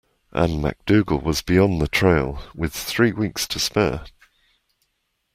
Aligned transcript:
And 0.31 0.63
MacDougall 0.63 1.19
was 1.21 1.43
beyond 1.43 1.79
the 1.79 1.87
trail, 1.87 2.41
with 2.55 2.73
three 2.73 3.11
weeks 3.11 3.47
to 3.47 3.59
spare. 3.59 4.03